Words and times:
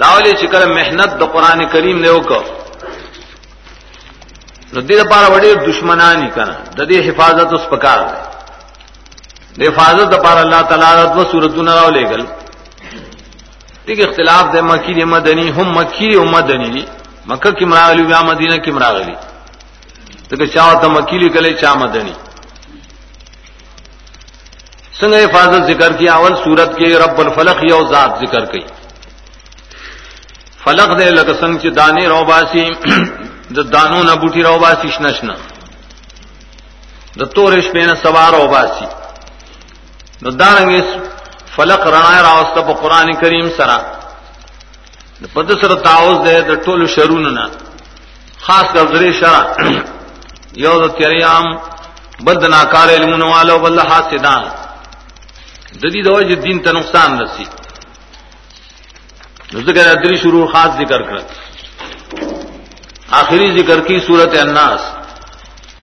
داولی 0.00 0.32
چکر 0.40 0.62
محنت 0.78 1.10
د 1.20 1.22
قران 1.34 1.60
کریم 1.72 1.98
نے 2.04 2.10
وکړه 2.10 2.42
نو 4.72 4.80
دې 4.88 4.94
لپاره 5.02 5.26
وړي 5.34 5.50
دشمنانی 5.68 6.28
کنه. 6.36 6.56
د 6.78 6.80
دې 6.90 6.98
حفاظت 7.08 7.52
اوس 7.52 7.64
پکار 7.72 7.98
ده 8.08 8.18
د 9.58 9.60
حفاظت 9.68 10.08
لپاره 10.14 10.40
الله 10.40 10.62
تعالی 10.62 11.06
د 11.16 11.30
سورتونو 11.30 11.70
راولېګل 11.78 12.22
دغه 13.86 14.02
اختلاف 14.08 14.44
د 14.54 14.56
مکی 14.70 14.94
د 14.94 15.02
مدنی 15.14 15.48
هم 15.56 15.68
مکی 15.78 16.10
او 16.14 16.24
مدنی 16.36 16.70
دي. 16.76 16.84
مکه 17.30 17.50
کې 17.56 17.64
مراغلی 17.70 18.04
یا 18.10 18.20
مدینه 18.30 18.56
کې 18.64 18.70
مراغلی 18.76 19.16
دغه 20.30 20.46
چا 20.54 20.74
ته 20.80 20.88
مکی 20.88 21.18
لیکلې 21.18 21.60
چا 21.60 21.74
مدنی 21.74 22.14
څنګه 25.00 25.16
حفاظت 25.26 25.62
ذکر 25.70 25.92
کی 25.98 26.08
اول 26.08 26.34
صورت 26.44 26.70
کې 26.78 26.88
رب 27.04 27.20
الفلق 27.20 27.58
یو 27.70 27.80
ذات 27.92 28.12
ذکر 28.22 28.44
کړي. 28.50 28.64
فلق 30.66 30.90
دې 30.98 31.08
لکه 31.18 31.32
څنګه 31.40 31.62
چې 31.62 31.70
دانه 31.80 32.08
رو 32.08 32.24
باسي 32.24 32.66
د 33.56 33.58
دانو 33.74 34.02
نه 34.02 34.14
بوټي 34.20 34.42
رو 34.48 34.58
باسي 34.58 34.88
شنشنه 34.96 35.36
د 37.18 37.22
تورې 37.34 37.60
شپې 37.66 37.82
نه 37.90 37.94
سوار 38.04 38.32
رو 38.34 38.46
باسي 38.54 38.88
نو 40.22 40.30
دانګې 40.30 40.82
فلق 41.56 41.86
رڼا 41.94 42.16
راوسته 42.28 42.60
په 42.68 42.72
قران 42.82 43.12
کریم 43.20 43.48
سره 43.58 43.76
د 45.22 45.24
پد 45.34 45.50
سره 45.60 45.74
تعوذ 45.86 46.18
ده 46.26 46.40
د 46.50 46.52
ټولو 46.64 46.86
شرونو 46.94 47.30
نه 47.38 47.46
خاص 48.46 48.66
کر 48.74 48.86
درې 48.94 49.10
شرع 49.20 49.44
یو 50.64 50.74
د 50.82 50.86
تیریام 50.98 51.46
بل 52.26 52.36
د 52.42 52.46
ناکار 52.56 52.88
علمونو 52.96 53.26
والو 53.30 53.58
بل 53.58 53.80
حاسدان 53.90 54.42
د 55.80 55.84
دې 55.92 56.00
د 56.06 56.08
وجه 56.16 56.34
دین 56.46 56.58
ته 56.64 56.70
نقصان 56.78 57.20
رسی۔ 57.20 57.46
ذکر 59.54 59.88
ادری 59.88 60.16
شروع 60.16 60.46
خاص 60.52 60.70
ذکر 60.78 61.02
کر. 61.02 61.18
آخری 63.10 63.62
ذکر 63.62 63.80
کی 63.80 64.00
صورت 64.00 64.38
الناس. 64.38 64.95